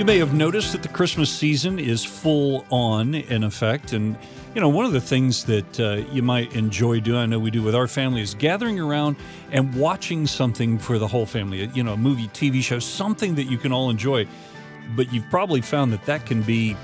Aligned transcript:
You 0.00 0.06
may 0.06 0.16
have 0.16 0.32
noticed 0.32 0.72
that 0.72 0.82
the 0.82 0.88
Christmas 0.88 1.30
season 1.30 1.78
is 1.78 2.06
full 2.06 2.64
on 2.70 3.14
in 3.14 3.44
effect. 3.44 3.92
And, 3.92 4.16
you 4.54 4.60
know, 4.62 4.70
one 4.70 4.86
of 4.86 4.92
the 4.92 5.00
things 5.00 5.44
that 5.44 5.78
uh, 5.78 6.10
you 6.10 6.22
might 6.22 6.56
enjoy 6.56 7.00
doing, 7.00 7.18
I 7.18 7.26
know 7.26 7.38
we 7.38 7.50
do 7.50 7.62
with 7.62 7.74
our 7.74 7.86
family, 7.86 8.22
is 8.22 8.32
gathering 8.32 8.80
around 8.80 9.16
and 9.52 9.74
watching 9.74 10.26
something 10.26 10.78
for 10.78 10.98
the 10.98 11.06
whole 11.06 11.26
family, 11.26 11.70
you 11.74 11.82
know, 11.82 11.92
a 11.92 11.96
movie, 11.98 12.28
TV 12.28 12.62
show, 12.62 12.78
something 12.78 13.34
that 13.34 13.44
you 13.44 13.58
can 13.58 13.72
all 13.72 13.90
enjoy. 13.90 14.26
But 14.96 15.12
you've 15.12 15.28
probably 15.28 15.60
found 15.60 15.92
that 15.92 16.06
that 16.06 16.24
can 16.24 16.40
be 16.40 16.78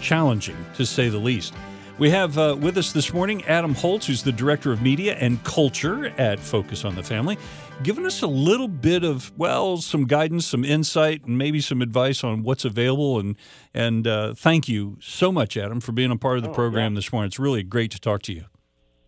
challenging, 0.00 0.56
to 0.76 0.86
say 0.86 1.10
the 1.10 1.18
least. 1.18 1.52
We 1.98 2.10
have 2.10 2.36
uh, 2.36 2.56
with 2.58 2.78
us 2.78 2.92
this 2.92 3.12
morning 3.12 3.44
Adam 3.44 3.74
Holz, 3.74 4.06
who's 4.06 4.22
the 4.22 4.32
Director 4.32 4.72
of 4.72 4.82
Media 4.82 5.14
and 5.14 5.42
Culture 5.44 6.06
at 6.18 6.40
Focus 6.40 6.84
on 6.84 6.96
the 6.96 7.02
Family, 7.02 7.38
giving 7.82 8.06
us 8.06 8.22
a 8.22 8.26
little 8.26 8.66
bit 8.66 9.04
of, 9.04 9.30
well, 9.38 9.76
some 9.76 10.06
guidance, 10.06 10.46
some 10.46 10.64
insight, 10.64 11.24
and 11.26 11.38
maybe 11.38 11.60
some 11.60 11.80
advice 11.80 12.24
on 12.24 12.42
what's 12.42 12.64
available. 12.64 13.20
And, 13.20 13.36
and 13.72 14.06
uh, 14.06 14.34
thank 14.34 14.68
you 14.68 14.96
so 15.00 15.30
much, 15.30 15.56
Adam, 15.56 15.80
for 15.80 15.92
being 15.92 16.10
a 16.10 16.16
part 16.16 16.38
of 16.38 16.42
the 16.44 16.50
Oh, 16.50 16.54
program 16.54 16.94
yeah. 16.94 16.98
this 16.98 17.12
morning. 17.12 17.28
It's 17.28 17.38
really 17.38 17.62
great 17.62 17.90
to 17.92 18.00
talk 18.00 18.22
to 18.22 18.32
you. 18.32 18.46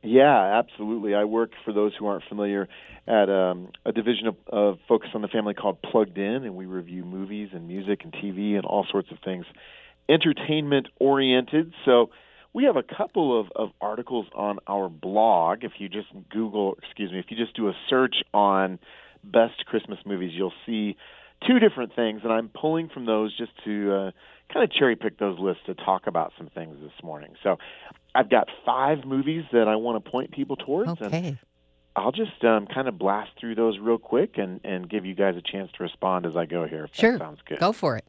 Yeah, 0.03 0.59
absolutely. 0.59 1.15
I 1.15 1.25
work 1.25 1.53
for 1.65 1.73
those 1.73 1.95
who 1.99 2.07
aren't 2.07 2.25
familiar 2.29 2.69
at 3.09 3.29
um, 3.31 3.71
a 3.87 3.93
division 3.93 4.29
of, 4.29 4.37
of 4.47 4.79
Focus 4.87 5.09
on 5.15 5.23
the 5.23 5.29
Family 5.29 5.55
called 5.55 5.81
Plugged 5.83 6.19
In, 6.19 6.45
and 6.45 6.55
we 6.55 6.67
review 6.67 7.05
movies 7.05 7.49
and 7.53 7.67
music 7.67 8.03
and 8.05 8.13
TV 8.13 8.55
and 8.57 8.65
all 8.67 8.87
sorts 8.91 9.11
of 9.11 9.19
things 9.25 9.47
entertainment 10.07 10.87
oriented. 11.01 11.73
So 11.87 12.11
we 12.55 12.65
have 12.65 12.77
a 12.77 12.83
couple 12.83 13.39
of, 13.39 13.49
of 13.55 13.71
articles 13.81 14.27
on 14.35 14.61
our 14.67 14.89
blog. 14.89 15.65
If 15.65 15.73
you 15.79 15.89
just 15.89 16.09
Google, 16.31 16.79
excuse 16.83 17.13
me, 17.13 17.19
if 17.19 17.27
you 17.29 17.37
just 17.37 17.55
do 17.55 17.69
a 17.69 17.75
search 17.91 18.17
on 18.33 18.79
best 19.23 19.67
Christmas 19.67 19.99
movies, 20.07 20.33
you'll 20.35 20.53
see 20.65 20.97
two 21.47 21.59
different 21.59 21.95
things, 21.95 22.21
and 22.23 22.33
I'm 22.33 22.49
pulling 22.49 22.89
from 22.89 23.07
those 23.07 23.37
just 23.37 23.53
to 23.65 23.93
uh, 23.93 24.11
kind 24.53 24.65
of 24.65 24.73
cherry 24.73 24.97
pick 24.97 25.19
those 25.19 25.39
lists 25.39 25.65
to 25.67 25.75
talk 25.75 26.07
about 26.07 26.33
some 26.39 26.49
things 26.49 26.79
this 26.81 26.93
morning. 27.03 27.35
So 27.43 27.59
I've 28.15 28.31
got 28.31 28.49
five 28.65 29.05
movies 29.05 29.45
that 29.53 29.69
I 29.69 29.77
want 29.77 30.03
to 30.03 30.11
point 30.11 30.31
people 30.31 30.57
towards, 30.57 31.01
and 31.01 31.39
I'll 31.97 32.13
just 32.13 32.45
um, 32.45 32.67
kind 32.67 32.89
of 32.89 32.99
blast 32.99 33.33
through 33.39 33.57
those 33.57 33.79
real 33.79 33.99
quick 33.99 34.39
and, 34.39 34.61
and 34.65 34.89
give 34.89 35.05
you 35.05 35.15
guys 35.15 35.37
a 35.37 35.43
chance 35.43 35.71
to 35.77 35.83
respond 35.83 36.25
as 36.25 36.37
I 36.37 36.47
go 36.47 36.67
here. 36.67 36.89
Sure. 36.93 37.19
sounds 37.19 37.41
good. 37.45 37.59
Go 37.59 37.73
for 37.73 37.97
it. 37.97 38.05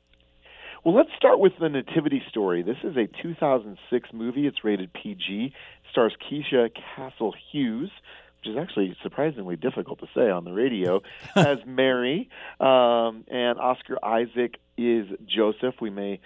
Well, 0.86 0.94
let's 0.94 1.10
start 1.18 1.40
with 1.40 1.54
the 1.60 1.68
Nativity 1.68 2.22
Story. 2.30 2.62
This 2.62 2.78
is 2.84 2.96
a 2.96 3.08
2006 3.24 4.10
movie. 4.14 4.46
It's 4.46 4.64
rated 4.64 4.94
PG. 4.94 5.46
It 5.46 5.52
stars 5.90 6.14
Keisha 6.30 6.70
Castle 6.96 7.34
Hughes, 7.52 7.90
which 8.38 8.52
is 8.52 8.56
actually 8.56 8.96
surprisingly 9.02 9.56
difficult 9.56 9.98
to 10.02 10.06
say 10.14 10.30
on 10.30 10.44
the 10.44 10.52
radio, 10.52 11.02
as 11.36 11.58
Mary. 11.66 12.30
Um, 12.60 13.24
and 13.30 13.58
Oscar 13.60 13.98
Isaac 14.06 14.60
is 14.78 15.08
Joseph. 15.26 15.74
We 15.82 15.90
may 15.90 16.20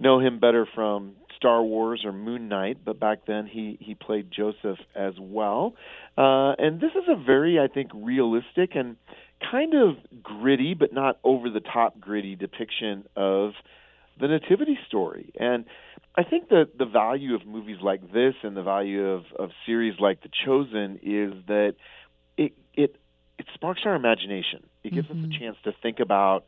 know 0.00 0.18
him 0.18 0.40
better 0.40 0.66
from 0.74 1.16
Star 1.36 1.62
Wars 1.62 2.00
or 2.02 2.12
Moon 2.12 2.48
Knight, 2.48 2.78
but 2.86 2.98
back 2.98 3.26
then 3.26 3.46
he, 3.46 3.76
he 3.82 3.94
played 3.94 4.30
Joseph 4.30 4.78
as 4.94 5.12
well. 5.20 5.74
Uh, 6.16 6.52
and 6.52 6.80
this 6.80 6.92
is 6.92 7.04
a 7.06 7.22
very, 7.22 7.60
I 7.60 7.68
think, 7.68 7.90
realistic 7.94 8.76
and 8.76 8.96
kind 9.50 9.74
of 9.74 10.22
gritty, 10.22 10.72
but 10.72 10.94
not 10.94 11.18
over 11.22 11.50
the 11.50 11.60
top 11.60 12.00
gritty 12.00 12.34
depiction 12.34 13.04
of 13.14 13.52
the 14.18 14.28
nativity 14.28 14.78
story. 14.86 15.32
And 15.38 15.64
I 16.14 16.24
think 16.24 16.48
that 16.48 16.78
the 16.78 16.86
value 16.86 17.34
of 17.34 17.46
movies 17.46 17.78
like 17.82 18.12
this 18.12 18.34
and 18.42 18.56
the 18.56 18.62
value 18.62 19.06
of, 19.06 19.24
of 19.38 19.50
series 19.66 20.00
like 20.00 20.22
The 20.22 20.30
Chosen 20.44 20.98
is 21.02 21.32
that 21.46 21.74
it 22.36 22.52
it 22.74 22.96
it 23.38 23.46
sparks 23.54 23.82
our 23.84 23.94
imagination. 23.94 24.66
It 24.82 24.94
gives 24.94 25.10
us 25.10 25.16
a 25.16 25.18
mm-hmm. 25.18 25.38
chance 25.38 25.56
to 25.64 25.72
think 25.82 26.00
about, 26.00 26.46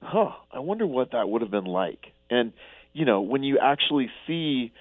huh, 0.00 0.30
I 0.52 0.60
wonder 0.60 0.86
what 0.86 1.12
that 1.12 1.28
would 1.28 1.42
have 1.42 1.50
been 1.50 1.64
like. 1.64 2.06
And 2.30 2.52
you 2.92 3.04
know, 3.04 3.20
when 3.20 3.42
you 3.42 3.58
actually 3.58 4.08
see 4.26 4.72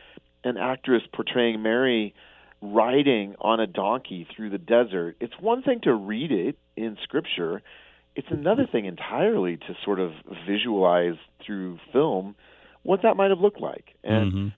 an 0.43 0.57
actress 0.57 1.03
portraying 1.13 1.61
Mary 1.63 2.13
riding 2.61 3.35
on 3.39 3.59
a 3.59 3.67
donkey 3.67 4.27
through 4.35 4.51
the 4.51 4.57
desert, 4.57 5.17
it's 5.19 5.33
one 5.39 5.63
thing 5.63 5.81
to 5.83 5.93
read 5.93 6.31
it 6.31 6.57
in 6.75 6.97
scripture. 7.03 7.61
It's 8.17 8.27
another 8.31 8.65
thing 8.65 8.85
entirely 8.85 9.57
to 9.57 9.77
sort 9.85 9.99
of 9.99 10.11
visualize 10.47 11.17
through 11.45 11.77
film 11.93 12.35
what 12.81 13.03
that 13.03 13.15
might 13.15 13.29
have 13.29 13.39
looked 13.39 13.61
like. 13.61 13.95
And 14.03 14.33
Mhm. 14.33 14.53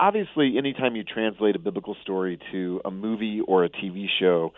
obviously, 0.00 0.56
anytime 0.56 0.96
you 0.96 1.04
translate 1.04 1.54
a 1.54 1.58
biblical 1.58 1.94
story 1.96 2.38
to 2.50 2.80
a 2.86 2.90
movie 2.90 3.42
or 3.42 3.64
a 3.64 3.68
TV 3.68 4.08
show, 4.08 4.54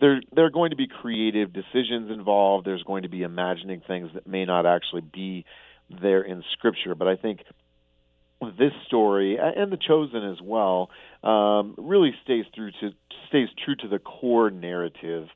there 0.00 0.20
there 0.32 0.44
are 0.44 0.50
going 0.50 0.70
to 0.70 0.76
be 0.76 0.88
creative 0.88 1.52
decisions 1.52 2.10
involved. 2.10 2.66
There's 2.66 2.82
going 2.82 3.04
to 3.04 3.08
be 3.08 3.22
imagining 3.22 3.80
things 3.80 4.12
that 4.14 4.26
may 4.26 4.44
not 4.44 4.66
actually 4.66 5.02
be 5.02 5.44
there 5.88 6.22
in 6.22 6.42
Scripture. 6.54 6.96
But 6.96 7.06
I 7.06 7.14
think 7.14 7.44
this 8.40 8.72
story 8.86 9.38
and 9.38 9.70
the 9.70 9.76
chosen 9.76 10.24
as 10.24 10.40
well 10.40 10.90
um, 11.22 11.76
really 11.76 12.12
stays 12.24 12.44
through 12.54 12.72
to 12.80 12.92
stays 13.28 13.48
true 13.64 13.76
to 13.76 13.88
the 13.88 14.00
core 14.00 14.50
narrative. 14.50 15.28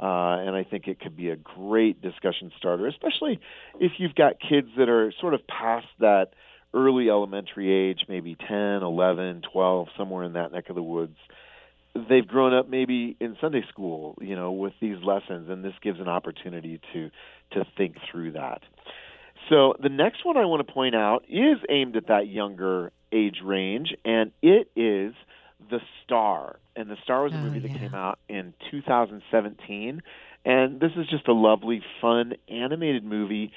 Uh, 0.00 0.40
and 0.40 0.56
I 0.56 0.64
think 0.64 0.88
it 0.88 0.98
could 0.98 1.14
be 1.14 1.28
a 1.28 1.36
great 1.36 2.00
discussion 2.00 2.50
starter, 2.56 2.86
especially 2.86 3.38
if 3.78 3.92
you've 3.98 4.14
got 4.14 4.40
kids 4.40 4.68
that 4.78 4.88
are 4.88 5.12
sort 5.20 5.34
of 5.34 5.46
past 5.46 5.88
that 5.98 6.28
early 6.72 7.10
elementary 7.10 7.70
age, 7.70 8.06
maybe 8.08 8.34
10, 8.34 8.82
11, 8.82 9.42
12, 9.52 9.88
somewhere 9.98 10.24
in 10.24 10.34
that 10.34 10.52
neck 10.52 10.70
of 10.70 10.76
the 10.76 10.82
woods. 10.82 11.16
They've 12.08 12.26
grown 12.26 12.54
up 12.54 12.68
maybe 12.68 13.16
in 13.20 13.36
Sunday 13.40 13.62
school, 13.68 14.16
you 14.20 14.36
know, 14.36 14.52
with 14.52 14.72
these 14.80 14.96
lessons, 15.04 15.50
and 15.50 15.64
this 15.64 15.74
gives 15.82 16.00
an 16.00 16.08
opportunity 16.08 16.80
to 16.92 17.10
to 17.52 17.64
think 17.76 17.96
through 18.10 18.32
that. 18.32 18.62
So 19.48 19.74
the 19.82 19.88
next 19.88 20.24
one 20.24 20.36
I 20.36 20.44
want 20.44 20.64
to 20.64 20.72
point 20.72 20.94
out 20.94 21.24
is 21.28 21.58
aimed 21.68 21.96
at 21.96 22.06
that 22.06 22.28
younger 22.28 22.92
age 23.12 23.38
range, 23.44 23.92
and 24.04 24.30
it 24.40 24.70
is 24.76 25.14
The 25.68 25.80
Star. 26.04 26.60
And 26.80 26.90
The 26.90 26.96
Star 27.04 27.22
was 27.22 27.32
a 27.32 27.36
Oh, 27.36 27.40
movie 27.42 27.60
that 27.60 27.70
yeah. 27.70 27.78
came 27.78 27.94
out 27.94 28.18
in 28.28 28.54
2017, 28.70 30.02
and 30.44 30.80
this 30.80 30.92
is 30.96 31.06
just 31.08 31.28
a 31.28 31.32
lovely, 31.32 31.82
fun 32.00 32.34
animated 32.48 33.04
movie. 33.04 33.52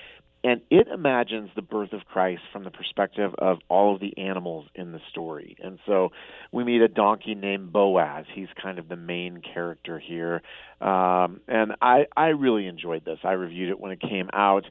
And 0.46 0.60
it 0.70 0.90
imagines 0.90 1.52
the 1.56 1.62
birth 1.62 1.94
of 1.94 2.02
Christ 2.04 2.42
from 2.52 2.66
the 2.66 2.70
perspective 2.70 3.34
of 3.38 3.60
all 3.70 3.94
of 3.96 4.02
the 4.02 4.18
animals 4.18 4.66
in 4.76 4.92
the 4.92 5.00
story. 5.10 5.56
And 5.64 5.80
so 5.86 6.12
we 6.52 6.66
meet 6.66 6.82
a 6.82 6.90
donkey 6.90 7.34
named 7.34 7.72
Boaz. 7.72 8.26
He's 8.36 8.50
kind 8.62 8.78
of 8.78 8.90
the 8.90 8.98
main 8.98 9.42
character 9.54 10.00
here. 10.00 10.42
Um, 10.82 11.40
and 11.48 11.76
I, 11.82 12.08
I 12.18 12.28
really 12.30 12.68
enjoyed 12.68 13.06
this. 13.06 13.20
I 13.24 13.32
reviewed 13.32 13.70
it 13.70 13.80
when 13.80 13.94
it 13.94 14.02
came 14.02 14.30
out. 14.34 14.66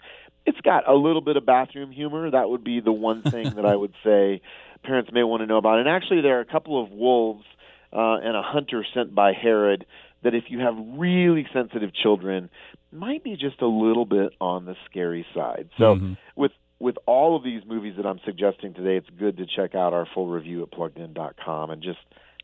It's 0.44 0.60
got 0.60 0.86
a 0.86 0.92
little 0.94 1.22
bit 1.22 1.38
of 1.38 1.46
bathroom 1.46 1.90
humor. 1.90 2.30
That 2.30 2.50
would 2.50 2.64
be 2.64 2.80
the 2.80 2.92
one 2.92 3.22
thing 3.22 3.54
that 3.54 3.64
I 3.64 3.74
would 3.82 3.94
say 4.04 4.42
parents 4.84 5.10
may 5.10 5.22
want 5.22 5.40
to 5.40 5.46
know 5.46 5.56
about. 5.56 5.78
And 5.78 5.88
actually, 5.88 6.20
there 6.20 6.36
are 6.36 6.40
a 6.40 6.44
couple 6.44 6.82
of 6.82 6.90
wolves 6.90 7.46
uh, 7.92 8.16
and 8.22 8.36
a 8.36 8.42
hunter 8.42 8.84
sent 8.94 9.14
by 9.14 9.32
Herod 9.32 9.86
that, 10.22 10.34
if 10.34 10.44
you 10.48 10.60
have 10.60 10.74
really 10.96 11.46
sensitive 11.52 11.92
children, 11.94 12.48
might 12.92 13.24
be 13.24 13.36
just 13.36 13.60
a 13.60 13.66
little 13.66 14.04
bit 14.06 14.32
on 14.40 14.64
the 14.64 14.76
scary 14.84 15.26
side. 15.34 15.68
So, 15.78 15.96
Mhm. 15.96 16.16
with 16.36 16.52
with 16.78 16.98
all 17.06 17.36
of 17.36 17.44
these 17.44 17.64
movies 17.64 17.94
that 17.96 18.04
I'm 18.04 18.18
suggesting 18.24 18.74
today, 18.74 18.96
it's 18.96 19.08
good 19.10 19.36
to 19.36 19.46
check 19.46 19.76
out 19.76 19.92
our 19.92 20.04
full 20.04 20.26
review 20.26 20.64
at 20.64 20.72
pluggedin.com 20.72 21.70
and 21.70 21.80
just 21.80 22.00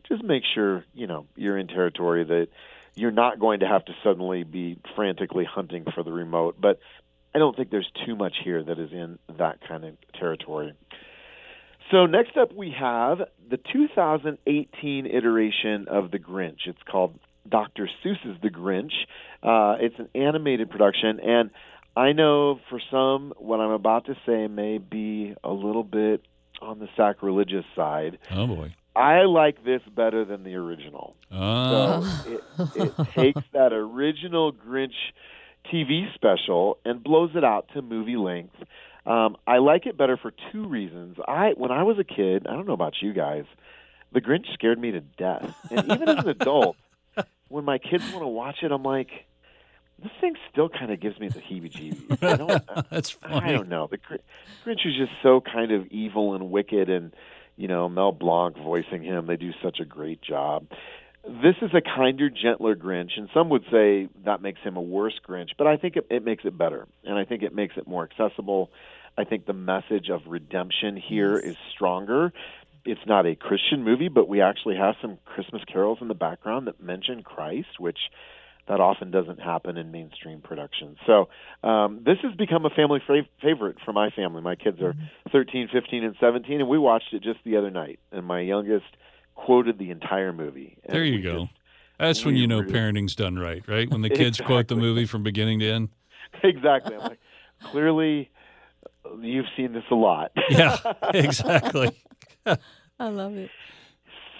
just 0.08 0.22
make 0.22 0.44
sure 0.44 0.84
you 0.94 1.06
know 1.06 1.26
you're 1.36 1.58
in 1.58 1.66
territory 1.66 2.22
that 2.24 2.48
you're 2.94 3.10
not 3.10 3.38
going 3.40 3.60
to 3.60 3.66
have 3.66 3.84
to 3.86 3.94
suddenly 4.02 4.44
be 4.44 4.78
frantically 4.94 5.44
hunting 5.44 5.84
for 5.92 6.02
the 6.02 6.12
remote. 6.12 6.56
But 6.60 6.78
I 7.34 7.38
don't 7.38 7.56
think 7.56 7.70
there's 7.70 7.90
too 8.06 8.16
much 8.16 8.36
here 8.42 8.62
that 8.62 8.78
is 8.78 8.92
in 8.92 9.18
that 9.36 9.60
kind 9.60 9.84
of 9.84 9.96
territory. 10.12 10.72
So 11.90 12.06
next 12.06 12.36
up, 12.36 12.54
we 12.54 12.74
have 12.78 13.18
the 13.50 13.58
2018 13.72 15.06
iteration 15.06 15.86
of 15.88 16.10
The 16.10 16.18
Grinch. 16.18 16.66
It's 16.66 16.82
called 16.90 17.18
Dr. 17.48 17.88
Seuss's 18.04 18.40
The 18.42 18.50
Grinch. 18.50 18.92
Uh, 19.42 19.78
it's 19.80 19.98
an 19.98 20.08
animated 20.14 20.70
production, 20.70 21.20
and 21.20 21.50
I 21.96 22.12
know 22.12 22.60
for 22.68 22.80
some, 22.90 23.32
what 23.38 23.60
I'm 23.60 23.70
about 23.70 24.06
to 24.06 24.14
say 24.26 24.46
may 24.48 24.78
be 24.78 25.34
a 25.42 25.50
little 25.50 25.82
bit 25.82 26.22
on 26.60 26.78
the 26.78 26.88
sacrilegious 26.96 27.64
side. 27.74 28.18
Oh, 28.30 28.46
boy. 28.46 28.74
I 28.94 29.22
like 29.22 29.64
this 29.64 29.80
better 29.94 30.24
than 30.24 30.42
the 30.44 30.56
original. 30.56 31.16
Uh, 31.30 32.02
So 32.02 32.32
it, 32.32 32.42
it 32.76 33.08
takes 33.14 33.40
that 33.52 33.72
original 33.72 34.52
Grinch 34.52 34.94
TV 35.72 36.12
special 36.14 36.78
and 36.84 37.02
blows 37.02 37.30
it 37.34 37.44
out 37.44 37.68
to 37.74 37.82
movie 37.82 38.16
length. 38.16 38.56
Um, 39.08 39.36
I 39.46 39.58
like 39.58 39.86
it 39.86 39.96
better 39.96 40.16
for 40.16 40.32
two 40.52 40.66
reasons. 40.68 41.16
I 41.26 41.52
when 41.56 41.70
I 41.70 41.82
was 41.84 41.98
a 41.98 42.04
kid, 42.04 42.46
I 42.46 42.52
don't 42.52 42.66
know 42.66 42.74
about 42.74 42.94
you 43.00 43.12
guys, 43.14 43.44
the 44.12 44.20
Grinch 44.20 44.52
scared 44.52 44.78
me 44.78 44.90
to 44.92 45.00
death. 45.00 45.54
And 45.70 45.90
even 45.90 46.08
as 46.08 46.24
an 46.24 46.28
adult, 46.28 46.76
when 47.48 47.64
my 47.64 47.78
kids 47.78 48.04
want 48.12 48.22
to 48.22 48.28
watch 48.28 48.56
it, 48.62 48.70
I'm 48.70 48.82
like, 48.82 49.08
this 49.98 50.12
thing 50.20 50.34
still 50.52 50.68
kind 50.68 50.92
of 50.92 51.00
gives 51.00 51.18
me 51.18 51.28
the 51.28 51.40
heebie-jeebies. 51.40 52.22
I 52.22 52.36
don't, 52.36 52.90
that's 52.90 53.16
I 53.22 53.50
don't 53.52 53.68
know. 53.68 53.88
The 53.90 53.96
Gr- 53.96 54.14
Grinch 54.66 54.86
is 54.86 54.94
just 54.96 55.12
so 55.22 55.40
kind 55.40 55.72
of 55.72 55.86
evil 55.86 56.34
and 56.34 56.50
wicked, 56.50 56.90
and 56.90 57.14
you 57.56 57.66
know 57.68 57.88
Mel 57.88 58.12
Blanc 58.12 58.56
voicing 58.58 59.02
him. 59.02 59.26
They 59.26 59.36
do 59.36 59.52
such 59.62 59.80
a 59.80 59.84
great 59.86 60.20
job. 60.20 60.66
this 61.24 61.56
is 61.62 61.70
a 61.74 61.80
kinder, 61.80 62.28
gentler 62.30 62.76
Grinch, 62.76 63.16
and 63.16 63.28
some 63.34 63.48
would 63.48 63.64
say 63.72 64.08
that 64.24 64.42
makes 64.42 64.60
him 64.60 64.76
a 64.76 64.82
worse 64.82 65.18
Grinch, 65.26 65.50
but 65.56 65.66
I 65.66 65.76
think 65.78 65.96
it, 65.96 66.06
it 66.10 66.24
makes 66.24 66.44
it 66.44 66.56
better, 66.58 66.86
and 67.04 67.16
I 67.18 67.24
think 67.24 67.42
it 67.42 67.54
makes 67.54 67.76
it 67.78 67.88
more 67.88 68.04
accessible. 68.04 68.70
I 69.18 69.24
think 69.24 69.46
the 69.46 69.52
message 69.52 70.08
of 70.10 70.22
redemption 70.26 70.96
here 70.96 71.34
Yes. 71.34 71.52
is 71.52 71.56
stronger. 71.74 72.32
It's 72.84 73.04
not 73.04 73.26
a 73.26 73.34
Christian 73.34 73.82
movie, 73.82 74.08
but 74.08 74.28
we 74.28 74.40
actually 74.40 74.76
have 74.76 74.94
some 75.02 75.18
Christmas 75.24 75.62
carols 75.64 75.98
in 76.00 76.08
the 76.08 76.14
background 76.14 76.68
that 76.68 76.80
mention 76.80 77.22
Christ, 77.22 77.78
which 77.80 77.98
that 78.68 78.80
often 78.80 79.10
doesn't 79.10 79.40
happen 79.40 79.76
in 79.76 79.90
mainstream 79.90 80.40
productions. 80.40 80.98
So 81.06 81.28
um, 81.66 82.02
this 82.04 82.18
has 82.22 82.34
become 82.36 82.64
a 82.64 82.70
family 82.70 83.00
fav- 83.06 83.26
favorite 83.42 83.76
for 83.84 83.92
my 83.92 84.10
family. 84.10 84.40
My 84.40 84.54
kids 84.54 84.80
are 84.80 84.94
13, 85.32 85.68
15, 85.72 86.04
and 86.04 86.14
17, 86.20 86.60
and 86.60 86.68
we 86.68 86.78
watched 86.78 87.12
it 87.12 87.22
just 87.22 87.40
the 87.44 87.56
other 87.56 87.70
night. 87.70 87.98
And 88.12 88.24
my 88.24 88.40
youngest 88.40 88.86
quoted 89.34 89.78
the 89.78 89.90
entire 89.90 90.32
movie. 90.32 90.76
There 90.88 91.04
you 91.04 91.20
go. 91.22 91.40
just- 91.46 91.52
That's 91.98 92.24
when 92.24 92.36
you 92.36 92.46
know 92.46 92.60
really- 92.60 92.72
parenting's 92.72 93.16
done 93.16 93.36
right, 93.38 93.66
right? 93.66 93.90
When 93.90 94.02
the 94.02 94.10
kids 94.20 94.40
quote 94.40 94.68
the 94.68 94.76
movie 94.76 95.06
from 95.06 95.22
beginning 95.24 95.58
to 95.60 95.68
end. 95.70 95.88
exactly. 96.44 96.94
I'm 96.94 97.00
like, 97.02 97.18
clearly, 97.64 98.30
you've 99.20 99.46
seen 99.56 99.72
this 99.72 99.84
a 99.90 99.94
lot. 99.94 100.32
Yeah, 100.50 100.78
exactly. 101.14 101.90
I 102.46 103.08
love 103.08 103.36
it. 103.36 103.50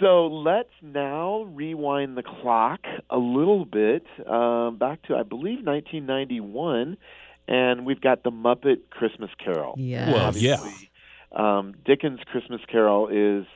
So 0.00 0.29
let's 0.29 0.70
now 0.81 1.43
rewind 1.43 2.17
the 2.17 2.23
clock 2.23 2.81
a 3.11 3.19
little 3.19 3.65
bit 3.65 4.06
um, 4.26 4.79
back 4.79 5.03
to, 5.03 5.17
I 5.17 5.23
believe, 5.23 5.65
1991, 5.67 6.97
and 7.49 7.85
we've 7.85 8.00
got 8.00 8.23
the 8.23 8.31
Muppet 8.31 8.91
Christmas 8.91 9.31
Carol. 9.43 9.75
Yeah. 9.76 10.12
Well, 10.12 10.37
yeah. 10.37 10.65
Um, 11.32 11.75
Dickens' 11.85 12.20
Christmas 12.31 12.61
Carol 12.70 13.09
is 13.09 13.47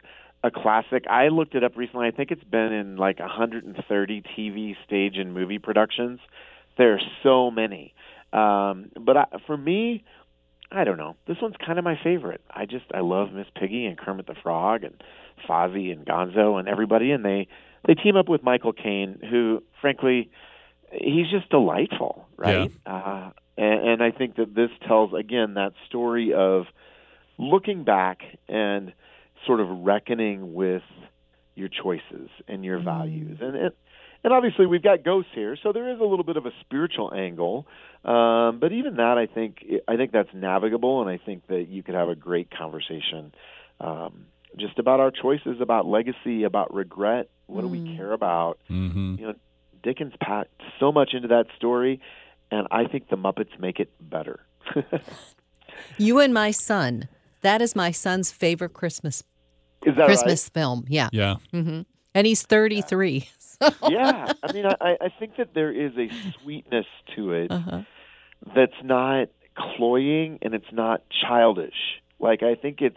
a 0.45 0.51
classic. 0.51 1.05
I 1.09 1.29
looked 1.29 1.55
it 1.55 1.65
up 1.65 1.77
recently. 1.77 2.07
I 2.07 2.11
think 2.11 2.31
it's 2.31 2.45
been 2.45 2.73
in 2.73 2.97
like 2.97 3.21
130 3.21 4.23
TV, 4.37 4.77
stage, 4.85 5.17
and 5.17 5.33
movie 5.33 5.59
productions. 5.59 6.21
There 6.77 6.95
are 6.95 7.01
so 7.23 7.51
many. 7.51 7.95
Um, 8.33 8.91
but 9.01 9.17
I, 9.17 9.25
for 9.47 9.57
me, 9.57 10.05
I 10.75 10.85
don't 10.85 10.97
know. 10.97 11.17
This 11.27 11.37
one's 11.43 11.57
kind 11.65 11.79
of 11.79 11.85
my 11.85 11.99
favorite. 12.03 12.41
I 12.51 12.65
just 12.67 12.87
I 12.95 13.01
love 13.01 13.33
Miss 13.33 13.47
Piggy 13.55 13.87
and 13.87 13.99
Kermit 13.99 14.27
the 14.27 14.35
Frog 14.43 14.85
and 14.85 14.95
Fozzie 15.49 15.93
and 15.93 16.07
Gonzo 16.07 16.59
and 16.59 16.69
everybody, 16.69 17.11
and 17.13 17.25
they 17.25 17.49
they 17.87 17.95
team 17.95 18.17
up 18.17 18.29
with 18.29 18.43
Michael 18.43 18.73
Caine, 18.73 19.19
who 19.31 19.63
frankly 19.81 20.31
he's 20.91 21.31
just 21.31 21.49
delightful, 21.51 22.27
right? 22.37 22.71
Uh, 22.87 23.31
and, 23.57 23.89
and 23.89 24.03
I 24.03 24.11
think 24.13 24.37
that 24.37 24.55
this 24.55 24.71
tells 24.87 25.13
again 25.13 25.55
that 25.55 25.73
story 25.89 26.33
of 26.33 26.65
looking 27.39 27.85
back 27.85 28.21
and 28.49 28.93
sort 29.47 29.61
of 29.61 29.69
reckoning 29.69 30.55
with 30.55 30.83
your 31.55 31.69
choices 31.69 32.31
and 32.49 32.65
your 32.65 32.79
values, 32.81 33.39
and 33.41 33.57
it. 33.57 33.77
And 34.25 34.33
obviously, 34.33 34.67
we've 34.67 34.83
got 34.83 35.03
ghosts 35.03 35.33
here, 35.35 35.57
so 35.61 35.73
there 35.73 35.93
is 35.93 35.99
a 35.99 36.05
little 36.05 36.25
bit 36.25 36.37
of 36.37 36.47
a 36.47 36.53
spiritual 36.61 37.13
angle. 37.13 37.67
Um, 38.05 38.59
but 38.61 38.73
even 38.73 38.97
that, 38.97 39.19
I 39.19 39.27
think, 39.27 39.65
I 39.89 39.97
think 39.97 40.13
that's 40.13 40.29
navigable, 40.33 41.01
and 41.01 41.11
I 41.11 41.19
think 41.25 41.47
that 41.49 41.69
you 41.69 41.83
could 41.83 41.95
have 41.95 42.09
a 42.09 42.15
great 42.15 42.51
conversation 42.51 43.35
um, 43.81 44.27
just 44.57 44.79
about 44.79 45.01
our 45.01 45.11
choices, 45.11 45.61
about 45.61 45.87
legacy, 45.87 46.45
about 46.45 46.73
regret. 46.73 47.31
What 47.47 47.63
do 47.63 47.69
we 47.69 47.97
care 47.97 48.13
about? 48.13 48.59
hmm 48.69 49.17
You 49.19 49.27
know, 49.29 49.35
Dickens 49.83 50.15
packed 50.21 50.61
so 50.79 50.93
much 50.93 51.15
into 51.15 51.29
that 51.29 51.47
story, 51.57 52.01
and 52.51 52.69
I 52.71 52.85
think 52.87 53.09
the 53.09 53.17
Muppets 53.17 53.59
make 53.59 53.81
it 53.81 53.91
better. 54.01 54.41
You 55.99 56.19
and 56.21 56.33
my 56.33 56.51
son. 56.51 57.09
That 57.43 57.61
is 57.61 57.75
my 57.75 57.91
son's 57.91 58.31
favorite 58.31 58.73
Christmas 58.73 59.25
is 59.85 59.97
that 59.97 60.07
Christmas 60.07 60.49
film. 60.49 60.85
Yeah. 60.89 61.09
Yeah. 61.13 61.37
hmm 61.51 61.81
And 62.15 62.27
he's 62.27 62.43
33. 62.43 63.29
right? 63.61 63.75
Yeah, 63.91 64.33
I 64.43 64.53
mean, 64.53 64.67
I, 64.67 64.97
I 65.01 65.09
think 65.19 65.37
that 65.37 65.55
there 65.55 65.71
is 65.73 65.93
a 65.97 66.09
sweetness 66.41 66.87
to 67.17 67.33
it 67.33 67.51
Uh-huh. 67.51 67.83
that's 68.55 68.83
not 68.83 69.29
cloying 69.55 70.39
and 70.43 70.55
it's 70.55 70.73
not 70.73 71.03
childish. 71.11 72.01
Like 72.19 72.43
I 72.43 72.55
think 72.55 72.81
it's 72.83 72.97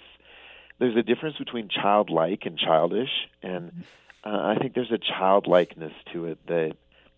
there's 0.80 0.96
a 0.96 1.04
difference 1.04 1.38
between 1.38 1.70
childlike 1.70 2.46
and 2.46 2.58
childish, 2.58 3.10
and 3.42 3.84
uh, 4.26 4.30
I 4.30 4.58
think 4.60 4.74
there's 4.76 4.92
a 4.92 4.98
childlikeness 4.98 5.94
to 6.14 6.26
it 6.26 6.46
that 6.48 6.74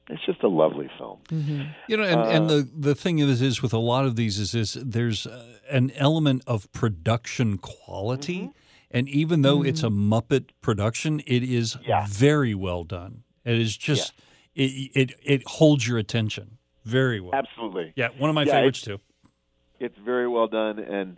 it's 0.09 0.25
just 0.25 0.43
a 0.43 0.47
lovely 0.47 0.89
film. 0.97 1.19
You 1.87 1.97
know, 1.97 2.03
and, 2.03 2.21
and 2.21 2.45
Uh, 2.45 2.47
the 2.55 2.69
the 2.77 2.95
thing 2.95 3.19
is, 3.19 3.41
is 3.41 3.61
with 3.61 3.73
a 3.73 3.79
lot 3.79 4.05
of 4.05 4.15
these 4.15 4.39
is 4.39 4.53
is 4.53 4.73
there's 4.73 5.25
uh, 5.27 5.43
an 5.69 5.91
element 5.95 6.43
of 6.47 6.71
production 6.71 7.57
quality, 7.57 8.39
Mm-hmm. 8.39 8.51
And 8.91 9.09
even 9.09 9.41
though 9.41 9.63
it's 9.63 9.83
a 9.83 9.89
mm. 9.89 10.09
Muppet 10.09 10.49
production, 10.61 11.21
it 11.25 11.43
is 11.43 11.77
Yeah. 11.85 12.05
very 12.09 12.55
well 12.55 12.83
done. 12.83 13.23
It 13.45 13.59
is 13.59 13.77
just 13.77 14.13
it, 14.55 14.91
it 14.95 15.13
it 15.23 15.47
holds 15.47 15.87
your 15.87 15.97
attention 15.97 16.57
very 16.83 17.19
well. 17.19 17.33
Absolutely, 17.33 17.93
Yeah, 17.95 18.09
one 18.17 18.29
of 18.29 18.33
my 18.35 18.43
Yeah, 18.43 18.53
favorites 18.53 18.81
too. 18.81 18.99
it's 19.79 19.97
very 19.97 20.27
well 20.27 20.47
done, 20.47 20.79
and 20.79 21.17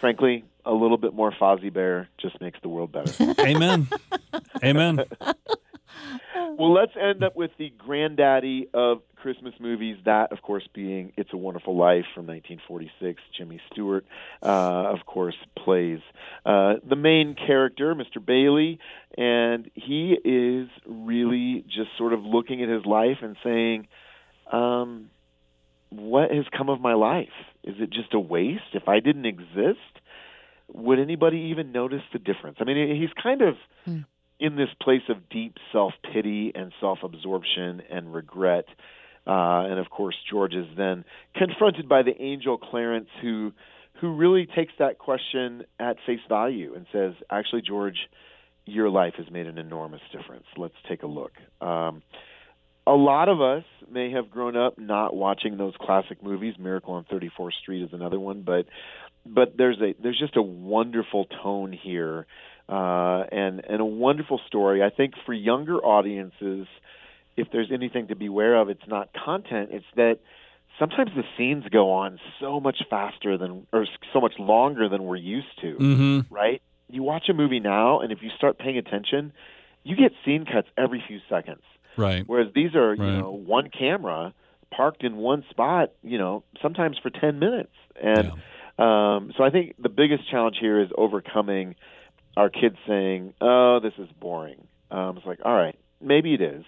frankly, 0.00 0.44
a 0.64 0.72
little 0.72 0.96
bit 0.98 1.14
more 1.14 1.32
Fozzie 1.32 1.72
Bear 1.72 2.08
just 2.18 2.40
makes 2.40 2.58
the 2.62 2.68
world 2.68 2.92
better. 2.92 3.12
Amen. 3.40 3.88
Amen. 4.64 5.04
well, 6.58 6.72
let's 6.72 6.92
end 7.00 7.22
up 7.22 7.36
with 7.36 7.50
the 7.58 7.72
granddaddy 7.78 8.68
of 8.74 9.02
Christmas 9.16 9.54
movies. 9.58 9.96
That, 10.04 10.32
of 10.32 10.42
course, 10.42 10.66
being 10.72 11.12
"It's 11.16 11.32
a 11.32 11.36
Wonderful 11.36 11.76
Life" 11.76 12.04
from 12.14 12.26
1946. 12.26 13.22
Jimmy 13.36 13.60
Stewart, 13.72 14.04
uh, 14.42 14.92
of 14.92 15.06
course, 15.06 15.34
plays 15.56 16.00
uh, 16.44 16.74
the 16.88 16.96
main 16.96 17.34
character, 17.34 17.94
Mr. 17.94 18.24
Bailey, 18.24 18.78
and 19.16 19.70
he 19.74 20.16
is 20.24 20.68
really 20.86 21.64
just 21.68 21.90
sort 21.98 22.12
of 22.12 22.24
looking 22.24 22.62
at 22.62 22.68
his 22.68 22.84
life 22.86 23.18
and 23.22 23.36
saying, 23.42 23.88
um, 24.52 25.10
"What 25.90 26.30
has 26.30 26.44
come 26.56 26.68
of 26.68 26.80
my 26.80 26.94
life? 26.94 27.28
Is 27.64 27.76
it 27.80 27.90
just 27.90 28.14
a 28.14 28.20
waste? 28.20 28.74
If 28.74 28.88
I 28.88 29.00
didn't 29.00 29.26
exist?" 29.26 29.80
Would 30.72 30.98
anybody 30.98 31.38
even 31.52 31.70
notice 31.70 32.02
the 32.12 32.18
difference? 32.18 32.56
I 32.60 32.64
mean, 32.64 32.96
he's 32.96 33.12
kind 33.22 33.40
of 33.40 33.54
in 34.38 34.56
this 34.56 34.68
place 34.80 35.02
of 35.08 35.28
deep 35.28 35.56
self 35.72 35.92
pity 36.12 36.52
and 36.54 36.72
self 36.80 36.98
absorption 37.02 37.82
and 37.90 38.12
regret. 38.12 38.66
Uh, 39.26 39.66
and 39.66 39.78
of 39.78 39.90
course, 39.90 40.14
George 40.30 40.54
is 40.54 40.66
then 40.76 41.04
confronted 41.34 41.88
by 41.88 42.02
the 42.02 42.20
angel 42.20 42.58
Clarence, 42.58 43.08
who 43.22 43.52
who 44.00 44.14
really 44.14 44.46
takes 44.46 44.72
that 44.78 44.98
question 44.98 45.64
at 45.80 45.96
face 46.06 46.20
value 46.28 46.74
and 46.74 46.86
says, 46.92 47.14
"Actually, 47.30 47.62
George, 47.62 48.08
your 48.66 48.90
life 48.90 49.14
has 49.16 49.30
made 49.30 49.46
an 49.46 49.58
enormous 49.58 50.02
difference. 50.12 50.44
Let's 50.56 50.76
take 50.88 51.02
a 51.02 51.06
look." 51.08 51.32
Um, 51.60 52.02
a 52.86 52.94
lot 52.94 53.28
of 53.28 53.40
us 53.40 53.64
may 53.90 54.12
have 54.12 54.30
grown 54.30 54.56
up 54.56 54.78
not 54.78 55.14
watching 55.14 55.56
those 55.56 55.74
classic 55.80 56.22
movies. 56.22 56.54
Miracle 56.56 56.94
on 56.94 57.04
34th 57.04 57.54
Street 57.54 57.82
is 57.82 57.92
another 57.92 58.20
one, 58.20 58.42
but 58.42 58.66
but 59.24 59.56
there's 59.56 59.80
a 59.80 59.94
there's 60.00 60.18
just 60.18 60.36
a 60.36 60.42
wonderful 60.42 61.24
tone 61.42 61.72
here 61.72 62.26
uh, 62.68 63.24
and 63.30 63.64
and 63.68 63.80
a 63.80 63.84
wonderful 63.84 64.40
story. 64.46 64.82
I 64.82 64.90
think 64.90 65.14
for 65.24 65.32
younger 65.32 65.76
audiences, 65.78 66.66
if 67.36 67.48
there's 67.52 67.70
anything 67.72 68.08
to 68.08 68.16
beware 68.16 68.56
of, 68.56 68.68
it's 68.68 68.86
not 68.86 69.10
content. 69.12 69.70
It's 69.72 69.86
that 69.96 70.18
sometimes 70.78 71.10
the 71.14 71.24
scenes 71.36 71.64
go 71.70 71.92
on 71.92 72.18
so 72.40 72.60
much 72.60 72.82
faster 72.88 73.38
than 73.38 73.66
or 73.72 73.86
so 74.12 74.20
much 74.20 74.34
longer 74.38 74.88
than 74.88 75.04
we're 75.04 75.16
used 75.16 75.60
to. 75.60 75.72
hmm 75.76 76.20
Right? 76.30 76.62
You 76.88 77.02
watch 77.02 77.28
a 77.28 77.34
movie 77.34 77.60
now, 77.60 78.00
and 78.00 78.12
if 78.12 78.22
you 78.22 78.30
start 78.36 78.58
paying 78.58 78.78
attention, 78.78 79.32
you 79.82 79.96
get 79.96 80.12
scene 80.24 80.44
cuts 80.44 80.68
every 80.76 81.02
few 81.06 81.18
seconds. 81.28 81.62
Right. 81.96 82.22
Whereas 82.26 82.48
these 82.54 82.74
are, 82.74 82.94
you 82.94 83.02
know, 83.02 83.32
one 83.32 83.70
camera 83.70 84.34
parked 84.70 85.02
in 85.02 85.16
one 85.16 85.44
spot, 85.50 85.92
you 86.02 86.18
know, 86.18 86.44
sometimes 86.62 86.98
for 86.98 87.10
10 87.10 87.38
minutes. 87.38 87.72
And 88.00 88.28
um, 88.78 89.32
so 89.36 89.42
I 89.42 89.50
think 89.50 89.74
the 89.78 89.88
biggest 89.88 90.30
challenge 90.30 90.56
here 90.60 90.80
is 90.80 90.90
overcoming 90.96 91.74
our 92.36 92.50
kids 92.50 92.76
saying, 92.86 93.34
oh, 93.40 93.80
this 93.82 93.94
is 93.98 94.08
boring. 94.20 94.66
Um, 94.90 95.16
it's 95.16 95.26
like, 95.26 95.40
all 95.44 95.54
right, 95.54 95.78
maybe 96.00 96.34
it 96.34 96.40
is 96.40 96.64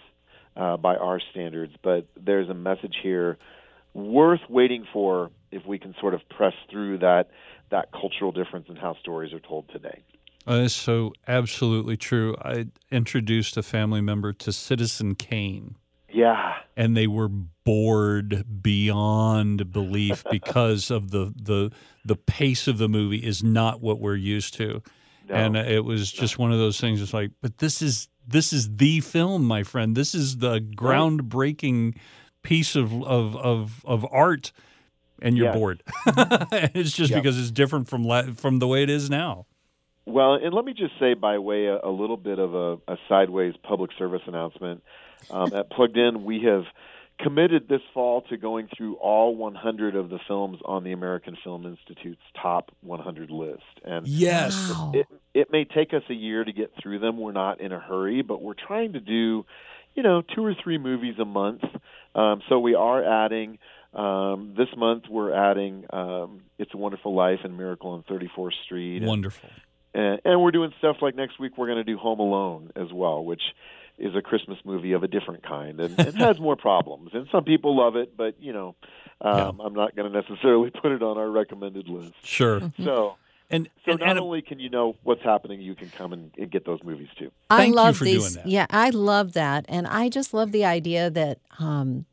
uh, 0.57 0.77
by 0.77 0.97
our 0.97 1.21
standards, 1.31 1.75
but 1.83 2.07
there's 2.17 2.49
a 2.49 2.55
message 2.55 2.97
here 3.03 3.39
worth 3.95 4.41
waiting 4.49 4.87
for 4.93 5.31
if 5.51 5.65
we 5.67 5.79
can 5.79 5.95
sort 6.01 6.15
of 6.15 6.21
press 6.29 6.55
through 6.71 6.99
that 6.99 7.31
that 7.71 7.93
cultural 7.93 8.33
difference 8.33 8.67
in 8.71 8.77
how 8.77 8.97
stories 9.01 9.33
are 9.33 9.41
told 9.41 9.69
today. 9.71 10.03
That 10.47 10.61
is 10.61 10.75
so 10.75 11.13
absolutely 11.27 11.99
true. 11.99 12.35
I 12.41 12.69
introduced 12.91 13.59
a 13.59 13.63
family 13.63 14.01
member 14.01 14.33
to 14.33 14.53
Citizen 14.53 15.15
Kane. 15.15 15.77
Yeah. 16.11 16.55
and 16.75 16.97
they 16.97 17.07
were 17.07 17.29
bored 17.29 18.63
beyond 18.63 19.71
belief 19.73 20.25
because 20.31 20.91
of 20.91 21.11
the 21.11 21.35
the 21.37 21.71
the 22.03 22.17
pace 22.17 22.67
of 22.67 22.79
the 22.79 22.89
movie 22.89 23.19
is 23.19 23.45
not 23.45 23.83
what 23.83 24.01
we're 24.01 24.17
used 24.17 24.55
to 24.55 24.83
No. 25.29 25.35
and 25.35 25.57
it 25.57 25.85
was 25.85 26.11
just 26.11 26.39
one 26.39 26.53
of 26.53 26.59
those 26.59 26.81
things 26.81 27.01
it's 27.03 27.13
like 27.15 27.31
but 27.43 27.59
this 27.59 27.83
is 27.83 28.09
this 28.27 28.53
is 28.53 28.77
the 28.77 29.01
film 29.01 29.45
my 29.45 29.63
friend 29.63 29.97
this 29.97 30.15
is 30.15 30.39
the 30.39 30.61
groundbreaking 30.61 31.97
piece 32.43 32.75
of 32.77 33.03
of 33.05 33.37
of, 33.37 33.85
of 33.85 34.07
art 34.11 34.53
and 35.21 35.37
you're 35.37 35.47
Yes. 35.47 35.57
bored 35.57 35.83
it's 36.75 36.93
just 36.93 37.11
Yep. 37.11 37.23
because 37.23 37.39
it's 37.39 37.51
different 37.51 37.89
from 37.89 38.05
la- 38.05 38.33
from 38.35 38.59
the 38.59 38.67
way 38.67 38.83
it 38.83 38.91
is 38.91 39.11
now 39.11 39.47
Well, 40.07 40.35
and 40.35 40.55
let 40.55 40.65
me 40.65 40.73
just 40.73 40.93
say, 40.99 41.13
by 41.15 41.39
way 41.39 41.67
a, 41.67 41.79
a 41.85 41.91
little 41.91 42.17
bit 42.17 42.39
of 42.39 42.55
a, 42.55 42.79
a 42.91 42.97
sideways 43.09 43.55
public 43.63 43.91
service 43.99 44.23
announcement, 44.27 44.83
um, 45.31 45.53
at 45.53 45.69
Plugged 45.71 45.99
In, 45.99 46.25
we 46.25 46.43
have 46.45 46.65
committed 47.19 47.69
this 47.69 47.81
fall 47.93 48.23
to 48.23 48.37
going 48.37 48.69
through 48.77 48.95
all 48.97 49.35
100 49.35 49.97
of 49.97 50.09
the 50.09 50.19
films 50.29 50.59
on 50.65 50.85
the 50.85 50.93
American 50.93 51.37
Film 51.43 51.67
Institute's 51.67 52.23
top 52.41 52.71
100 52.83 53.31
list. 53.31 53.63
And 53.85 54.07
Yes. 54.07 54.71
Wow. 54.71 54.93
it 54.95 55.07
it 55.35 55.53
may 55.53 55.65
take 55.65 55.93
us 55.93 56.03
a 56.09 56.15
year 56.15 56.45
to 56.45 56.53
get 56.53 56.73
through 56.81 57.01
them. 57.01 57.19
We're 57.19 57.33
not 57.33 57.61
in 57.61 57.73
a 57.73 57.79
hurry, 57.81 58.23
but 58.23 58.41
we're 58.43 58.55
trying 58.55 58.93
to 58.95 59.01
do, 59.01 59.45
you 59.95 60.03
know, 60.03 60.23
two 60.23 60.45
or 60.45 60.55
three 60.55 60.79
movies 60.79 61.15
a 61.19 61.25
month. 61.25 61.63
Um, 62.15 62.41
so 62.49 62.59
we 62.59 62.75
are 62.75 63.03
adding. 63.25 63.59
Um, 63.95 64.55
this 64.57 64.69
month 64.77 65.05
we're 65.09 65.33
adding 65.33 65.87
um, 65.91 66.43
"It's 66.59 66.73
a 66.75 66.77
Wonderful 66.77 67.15
Life" 67.15 67.41
and 67.43 67.57
"Miracle 67.57 67.91
on 67.93 68.03
34th 68.05 68.53
Street," 68.65 68.99
and, 68.99 69.07
Wonderful. 69.07 69.49
and, 69.95 70.21
and 70.25 70.43
we're 70.43 70.51
doing 70.51 70.73
stuff 70.79 70.97
like 71.01 71.17
next 71.17 71.41
week 71.41 71.57
we're 71.57 71.67
going 71.67 71.79
to 71.79 71.85
do 71.85 71.97
Home 71.97 72.21
Alone 72.21 72.71
as 72.77 72.93
well, 72.93 73.25
which 73.25 73.41
is 73.99 74.15
a 74.15 74.23
Christmas 74.23 74.59
movie 74.65 74.93
of 74.93 75.03
a 75.03 75.09
different 75.09 75.43
kind 75.43 75.81
and, 75.81 75.99
and 75.99 76.15
has 76.17 76.39
more 76.39 76.57
problems. 76.69 77.11
And 77.15 77.27
some 77.31 77.45
people 77.45 77.77
love 77.77 77.97
it, 77.97 78.17
but 78.17 78.41
you 78.41 78.53
know, 78.53 78.75
um, 79.21 79.61
I'm 79.61 79.75
not 79.75 79.97
going 79.97 80.11
to 80.11 80.21
necessarily 80.21 80.71
put 80.83 80.93
it 80.93 81.03
on 81.03 81.19
our 81.19 81.31
recommended 81.31 81.89
list. 81.89 82.15
Sure. 82.23 82.73
So. 82.83 83.17
And, 83.51 83.71
So 83.87 83.93
and 83.93 84.01
not 84.01 84.11
Adam, 84.11 84.25
only 84.25 84.43
can 84.43 84.61
you 84.61 84.69
know 84.69 84.95
what's 85.05 85.23
happening, 85.23 85.63
you 85.63 85.75
can 85.75 85.89
come 85.89 86.13
and, 86.13 86.31
and 86.37 86.51
get 86.51 86.67
those 86.67 86.81
movies 86.85 87.09
too. 87.19 87.31
I 87.49 87.57
Thank 87.57 87.69
you 87.71 87.77
love 87.77 87.97
for 87.97 88.05
these. 88.05 88.35
doing 88.35 88.45
that. 88.45 88.47
Yeah, 88.47 88.67
I 88.69 88.91
love 88.91 89.33
that, 89.33 89.65
and 89.71 89.87
I 89.87 90.11
just 90.11 90.35
love 90.35 90.53
the 90.53 90.67
idea 90.67 91.09
that 91.09 91.39
um, 91.59 92.05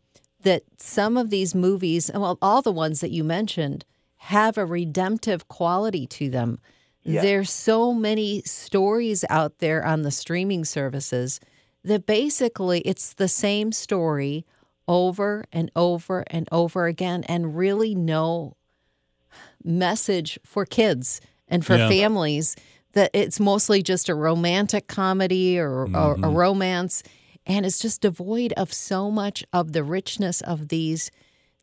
that 0.44 0.64
some 0.78 1.18
of 1.18 1.32
these 1.32 1.54
movies, 1.54 2.10
well, 2.14 2.38
all 2.42 2.62
the 2.62 2.72
ones 2.72 3.02
that 3.02 3.12
you 3.12 3.26
mentioned, 3.26 3.84
have 4.16 4.58
a 4.58 4.66
redemptive 4.66 5.50
quality 5.50 6.08
to 6.08 6.30
them. 6.30 6.60
Yeah. 7.04 7.22
There's 7.22 7.52
so 7.52 7.94
many 7.94 8.42
stories 8.44 9.26
out 9.30 9.60
there 9.60 9.86
on 9.86 10.04
the 10.04 10.12
streaming 10.12 10.64
services 10.64 11.42
that 11.86 12.06
basically 12.06 12.82
it's 12.82 13.14
the 13.14 13.28
same 13.28 13.72
story 13.72 14.46
over 14.88 15.46
and 15.52 15.72
over 15.76 16.24
and 16.28 16.48
over 16.52 16.86
again, 16.88 17.24
and 17.28 17.56
really 17.58 17.96
no 17.96 18.56
message 19.64 20.40
for 20.44 20.66
kids 20.66 21.22
and 21.48 21.66
for 21.66 21.76
Yeah. 21.78 21.90
families 21.90 22.56
that 22.94 23.12
it's 23.14 23.40
mostly 23.40 23.82
just 23.84 24.10
a 24.10 24.16
romantic 24.16 24.88
comedy 24.88 25.60
or, 25.60 25.84
or 25.84 25.88
Mm-hmm. 25.88 26.24
a 26.24 26.30
romance 26.30 27.04
and 27.48 27.66
it's 27.66 27.80
just 27.80 28.02
devoid 28.02 28.54
of 28.58 28.74
so 28.74 29.12
much 29.12 29.44
of 29.54 29.74
the 29.74 29.84
richness 29.84 30.42
of 30.42 30.70
these 30.70 31.12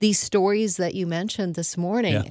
these 0.00 0.18
stories 0.18 0.76
that 0.78 0.94
you 0.94 1.06
mentioned 1.06 1.54
this 1.54 1.76
morning 1.76 2.12
Yeah. 2.14 2.30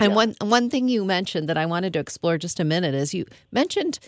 and 0.00 0.14
one 0.14 0.34
one 0.40 0.70
thing 0.70 0.88
you 0.88 1.04
mentioned 1.04 1.48
that 1.48 1.58
I 1.58 1.66
wanted 1.66 1.92
to 1.94 1.98
explore 1.98 2.38
just 2.38 2.58
a 2.60 2.64
minute 2.64 2.94
is 2.94 3.14
you 3.14 3.26
mentioned 3.52 3.98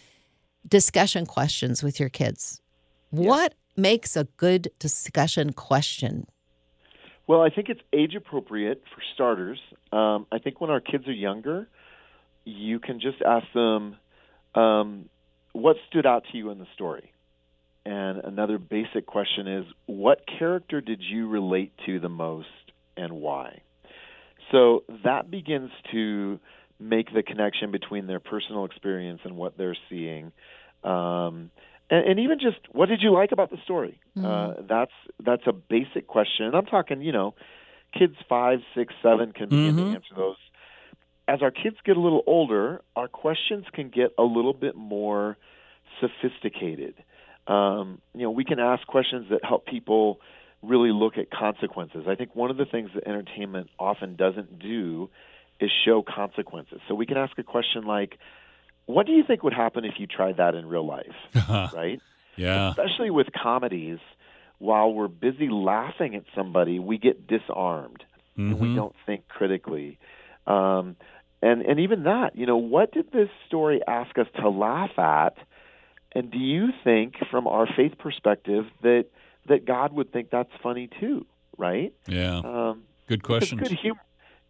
discussion 0.66 1.26
questions 1.26 1.82
with 1.82 2.00
your 2.00 2.08
kids 2.08 2.60
what 3.18 3.54
makes 3.76 4.16
a 4.16 4.24
good 4.36 4.70
discussion 4.78 5.52
question 5.52 6.26
Well, 7.26 7.42
I 7.42 7.50
think 7.50 7.68
it's 7.68 7.80
age 7.92 8.14
appropriate 8.14 8.82
for 8.94 9.02
starters. 9.14 9.58
Um, 9.92 10.26
I 10.30 10.38
think 10.38 10.60
when 10.60 10.70
our 10.70 10.80
kids 10.80 11.06
are 11.08 11.12
younger, 11.12 11.68
you 12.44 12.78
can 12.78 13.00
just 13.00 13.20
ask 13.22 13.46
them, 13.52 13.96
um, 14.54 15.08
"What 15.52 15.76
stood 15.88 16.06
out 16.06 16.24
to 16.30 16.38
you 16.38 16.50
in 16.50 16.58
the 16.58 16.68
story?" 16.74 17.12
And 17.84 18.18
another 18.18 18.58
basic 18.58 19.06
question 19.06 19.46
is, 19.46 19.66
"What 19.86 20.26
character 20.26 20.80
did 20.80 21.02
you 21.02 21.28
relate 21.28 21.72
to 21.86 21.98
the 22.00 22.08
most, 22.08 22.72
and 22.96 23.12
why?" 23.20 23.62
So 24.50 24.84
that 25.04 25.30
begins 25.30 25.70
to 25.92 26.38
make 26.78 27.12
the 27.12 27.22
connection 27.22 27.70
between 27.70 28.06
their 28.06 28.20
personal 28.20 28.64
experience 28.64 29.20
and 29.24 29.36
what 29.36 29.56
they're 29.56 29.76
seeing. 29.88 30.32
Um, 30.84 31.50
and, 31.90 32.04
and 32.08 32.20
even 32.20 32.38
just 32.38 32.58
what 32.72 32.88
did 32.88 33.00
you 33.02 33.12
like 33.12 33.32
about 33.32 33.50
the 33.50 33.58
story? 33.64 34.00
Uh, 34.22 34.54
that's 34.68 34.92
that's 35.24 35.46
a 35.46 35.52
basic 35.52 36.06
question. 36.06 36.46
And 36.46 36.54
I'm 36.54 36.66
talking, 36.66 37.02
you 37.02 37.12
know, 37.12 37.34
kids 37.96 38.14
five, 38.28 38.60
six, 38.74 38.94
seven 39.02 39.32
can 39.32 39.48
begin 39.48 39.74
Mhm. 39.74 39.90
to 39.90 39.94
answer 39.94 40.14
those. 40.14 40.36
As 41.28 41.42
our 41.42 41.50
kids 41.50 41.76
get 41.84 41.96
a 41.96 42.00
little 42.00 42.22
older, 42.26 42.82
our 42.94 43.08
questions 43.08 43.66
can 43.72 43.88
get 43.88 44.12
a 44.16 44.22
little 44.22 44.52
bit 44.52 44.74
more 44.76 45.36
sophisticated. 46.00 46.94
Um, 47.46 48.00
you 48.14 48.22
know, 48.22 48.30
we 48.30 48.44
can 48.44 48.58
ask 48.58 48.86
questions 48.86 49.28
that 49.30 49.44
help 49.44 49.66
people 49.66 50.20
really 50.62 50.92
look 50.92 51.18
at 51.18 51.30
consequences. 51.30 52.06
I 52.08 52.14
think 52.14 52.34
one 52.34 52.50
of 52.50 52.56
the 52.56 52.64
things 52.64 52.90
that 52.94 53.06
entertainment 53.06 53.70
often 53.78 54.16
doesn't 54.16 54.58
do 54.58 55.10
is 55.60 55.70
show 55.84 56.02
consequences. 56.02 56.80
So 56.88 56.94
we 56.94 57.06
can 57.06 57.16
ask 57.16 57.38
a 57.38 57.42
question 57.42 57.84
like, 57.84 58.18
"What 58.86 59.06
do 59.06 59.12
you 59.12 59.22
think 59.24 59.42
would 59.42 59.52
happen 59.54 59.84
if 59.84 59.94
you 59.98 60.06
tried 60.06 60.38
that 60.38 60.54
in 60.54 60.66
real 60.66 60.86
life?" 60.86 61.14
right? 61.74 62.00
yeah. 62.36 62.70
especially 62.70 63.10
with 63.10 63.28
comedies, 63.32 63.98
while 64.58 64.92
we're 64.92 65.08
busy 65.08 65.48
laughing 65.48 66.14
at 66.14 66.24
somebody, 66.34 66.78
we 66.78 66.98
get 66.98 67.26
disarmed 67.26 68.04
and 68.36 68.58
we 68.60 68.68
Mhm. 68.68 68.76
don't 68.76 68.94
think 69.06 69.26
critically. 69.28 69.98
Um, 70.46 70.96
and 71.42 71.62
and 71.62 71.80
even 71.80 72.04
that, 72.04 72.36
you 72.36 72.46
know, 72.46 72.56
what 72.58 72.92
did 72.92 73.10
this 73.12 73.28
story 73.46 73.80
ask 73.86 74.18
us 74.18 74.26
to 74.40 74.48
laugh 74.48 74.98
at? 74.98 75.36
And 76.12 76.30
do 76.30 76.38
you 76.38 76.72
think, 76.84 77.16
from 77.30 77.46
our 77.46 77.66
faith 77.66 77.98
perspective, 77.98 78.66
that 78.82 79.06
that 79.46 79.64
God 79.64 79.92
would 79.92 80.12
think 80.12 80.30
that's 80.30 80.52
funny 80.62 80.88
too? 81.00 81.26
Right? 81.58 81.92
Yeah. 82.06 82.38
Um, 82.44 82.82
Good 83.06 83.22
question. 83.22 83.58
Good 83.58 83.72
humor, 83.72 84.00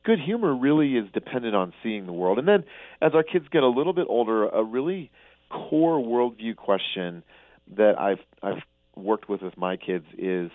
good 0.07 0.21
humor 0.21 0.55
really 0.55 0.97
is 0.97 1.05
dependent 1.13 1.55
on 1.57 1.73
seeing 1.83 2.07
the 2.07 2.13
world. 2.13 2.39
And 2.39 2.47
then 2.49 2.65
as 3.03 3.13
our 3.13 3.25
kids 3.25 3.47
get 3.51 3.63
a 3.65 3.69
little 3.69 3.93
bit 3.93 4.07
older, 4.09 4.49
a 4.49 4.63
really 4.63 5.11
core 5.51 5.99
worldview 6.01 6.57
question 6.57 7.23
that 7.77 7.99
I've 7.99 8.21
I've 8.43 8.63
worked 8.95 9.29
with 9.29 9.43
with 9.43 9.57
my 9.59 9.77
kids 9.77 10.07
is 10.17 10.51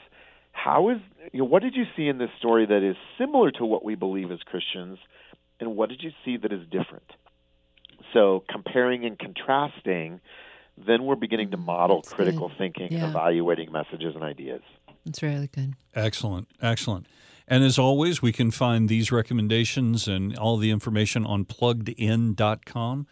how 0.53 0.89
is 0.89 0.97
you 1.33 1.39
know 1.39 1.45
what 1.45 1.61
did 1.61 1.75
you 1.75 1.83
see 1.95 2.07
in 2.07 2.17
this 2.17 2.29
story 2.39 2.65
that 2.65 2.81
is 2.81 2.95
similar 3.17 3.51
to 3.51 3.65
what 3.65 3.83
we 3.83 3.95
believe 3.95 4.31
as 4.31 4.39
Christians, 4.39 4.97
and 5.59 5.75
what 5.75 5.89
did 5.89 6.01
you 6.01 6.11
see 6.23 6.37
that 6.37 6.51
is 6.51 6.63
different? 6.71 7.11
So 8.13 8.43
comparing 8.49 9.05
and 9.05 9.19
contrasting, 9.19 10.21
then 10.77 11.03
we're 11.03 11.15
beginning 11.15 11.51
to 11.51 11.57
model 11.57 11.97
That's 12.01 12.13
critical 12.13 12.47
good. 12.47 12.57
thinking 12.57 12.87
Yeah. 12.91 12.99
and 12.99 13.09
evaluating 13.09 13.71
messages 13.71 14.15
and 14.15 14.23
ideas. 14.23 14.61
That's 15.05 15.21
really 15.21 15.47
good 15.47 15.75
Excellent. 15.93 16.47
Excellent. 16.61 17.05
And 17.51 17.65
as 17.65 17.77
always, 17.77 18.21
we 18.21 18.31
can 18.31 18.49
find 18.49 18.87
these 18.87 19.11
recommendations 19.11 20.07
and 20.07 20.37
all 20.37 20.55
the 20.55 20.71
information 20.71 21.25
on 21.25 21.43
pluggedin.com. 21.43 23.07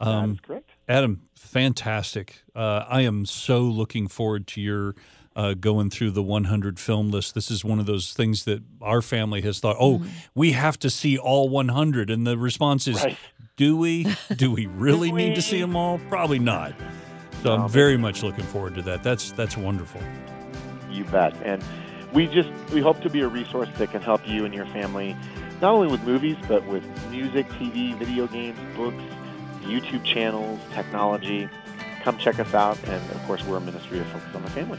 Um, 0.00 0.32
is 0.32 0.40
correct. 0.40 0.70
Adam, 0.88 1.22
fantastic. 1.36 2.42
Uh, 2.56 2.84
I 2.88 3.02
am 3.02 3.24
so 3.24 3.60
looking 3.60 4.08
forward 4.08 4.48
to 4.48 4.60
your 4.60 4.96
uh, 5.36 5.54
going 5.54 5.90
through 5.90 6.10
the 6.10 6.24
100 6.24 6.80
film 6.80 7.12
list. 7.12 7.36
This 7.36 7.52
is 7.52 7.64
one 7.64 7.78
of 7.78 7.86
those 7.86 8.12
things 8.12 8.44
that 8.46 8.64
our 8.82 9.00
family 9.00 9.42
has 9.42 9.60
thought, 9.60 9.76
oh, 9.78 10.04
we 10.34 10.52
have 10.52 10.76
to 10.80 10.90
see 10.90 11.16
all 11.16 11.48
100. 11.48 12.10
And 12.10 12.26
the 12.26 12.36
response 12.36 12.88
is, 12.88 12.96
Right. 13.04 13.16
do 13.56 13.76
we? 13.76 14.08
Do 14.34 14.50
we 14.50 14.66
really 14.74 15.12
need 15.12 15.36
to 15.36 15.42
see 15.42 15.60
them 15.60 15.76
all? 15.76 16.00
Probably 16.08 16.40
not. 16.40 16.74
So 17.44 17.54
I'm 17.54 17.68
very 17.68 17.96
much 17.96 18.24
looking 18.24 18.44
forward 18.46 18.74
to 18.74 18.82
that. 18.82 19.04
That's 19.04 19.30
that's 19.32 19.56
wonderful. 19.56 20.00
You 20.90 21.04
bet. 21.04 21.34
And 21.44 21.62
we 22.14 22.26
just 22.28 22.48
we 22.72 22.80
hope 22.80 23.00
to 23.02 23.10
be 23.10 23.20
a 23.20 23.28
resource 23.28 23.68
that 23.76 23.90
can 23.90 24.00
help 24.00 24.26
you 24.26 24.44
and 24.44 24.54
your 24.54 24.66
family 24.66 25.14
not 25.60 25.74
only 25.74 25.88
with 25.88 26.02
movies 26.04 26.36
but 26.48 26.64
with 26.66 26.84
music, 27.10 27.48
TV, 27.50 27.94
video 27.96 28.26
games, 28.26 28.58
books, 28.76 29.02
YouTube 29.62 30.04
channels, 30.04 30.60
technology. 30.72 31.48
Come 32.02 32.16
check 32.18 32.38
us 32.38 32.54
out 32.54 32.78
and 32.84 33.10
of 33.10 33.22
course 33.26 33.44
we're 33.44 33.58
a 33.58 33.60
ministry 33.60 33.98
of 33.98 34.06
focus 34.06 34.34
on 34.34 34.42
the 34.42 34.50
family. 34.50 34.78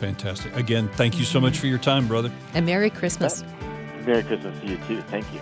Fantastic. 0.00 0.54
Again, 0.56 0.88
thank 0.90 1.18
you 1.18 1.24
so 1.24 1.40
much 1.40 1.58
for 1.58 1.66
your 1.66 1.78
time, 1.78 2.06
brother. 2.06 2.30
and 2.54 2.64
merry 2.64 2.90
christmas 2.90 3.42
Merry 4.06 4.22
Christmas 4.22 4.58
to 4.60 4.66
you 4.68 4.76
too. 4.86 5.02
Thank 5.02 5.26
you. 5.34 5.40